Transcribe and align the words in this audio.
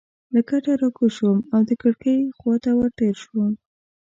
له 0.33 0.41
کټه 0.49 0.73
راکوز 0.81 1.11
شوم 1.17 1.37
او 1.53 1.61
د 1.69 1.71
کړکۍ 1.81 2.17
خوا 2.37 2.55
ته 2.63 2.71
ورتېر 2.79 3.15
شوم. 3.23 3.51